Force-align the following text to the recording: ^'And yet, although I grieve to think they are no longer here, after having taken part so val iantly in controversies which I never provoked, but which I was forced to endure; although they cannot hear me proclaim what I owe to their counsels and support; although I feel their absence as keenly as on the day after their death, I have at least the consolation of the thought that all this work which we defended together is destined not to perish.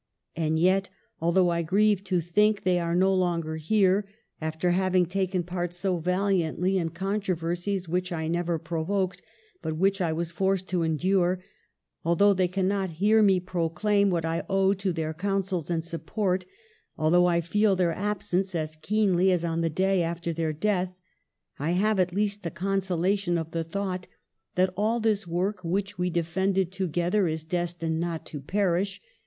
^'And 0.35 0.59
yet, 0.59 0.89
although 1.19 1.49
I 1.51 1.61
grieve 1.61 2.03
to 2.05 2.21
think 2.21 2.63
they 2.63 2.79
are 2.79 2.95
no 2.95 3.13
longer 3.13 3.57
here, 3.57 4.03
after 4.41 4.71
having 4.71 5.05
taken 5.05 5.43
part 5.43 5.73
so 5.75 5.97
val 5.99 6.25
iantly 6.25 6.79
in 6.81 6.89
controversies 6.89 7.87
which 7.87 8.11
I 8.11 8.27
never 8.27 8.57
provoked, 8.57 9.21
but 9.61 9.75
which 9.77 10.01
I 10.01 10.11
was 10.11 10.31
forced 10.31 10.67
to 10.69 10.81
endure; 10.81 11.43
although 12.03 12.33
they 12.33 12.47
cannot 12.47 12.93
hear 12.97 13.21
me 13.21 13.39
proclaim 13.39 14.09
what 14.09 14.25
I 14.25 14.41
owe 14.49 14.73
to 14.73 14.91
their 14.91 15.13
counsels 15.13 15.69
and 15.69 15.83
support; 15.85 16.47
although 16.97 17.27
I 17.27 17.39
feel 17.39 17.75
their 17.75 17.93
absence 17.93 18.55
as 18.55 18.75
keenly 18.77 19.31
as 19.31 19.45
on 19.45 19.61
the 19.61 19.69
day 19.69 20.01
after 20.01 20.33
their 20.33 20.51
death, 20.51 20.95
I 21.59 21.73
have 21.73 21.99
at 21.99 22.11
least 22.15 22.41
the 22.41 22.49
consolation 22.49 23.37
of 23.37 23.51
the 23.51 23.63
thought 23.63 24.07
that 24.55 24.73
all 24.75 24.99
this 24.99 25.27
work 25.27 25.63
which 25.63 25.99
we 25.99 26.09
defended 26.09 26.71
together 26.71 27.27
is 27.27 27.43
destined 27.43 27.99
not 27.99 28.25
to 28.25 28.39
perish. 28.41 28.99